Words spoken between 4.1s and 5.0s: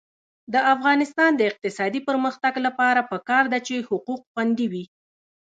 خوندي وي.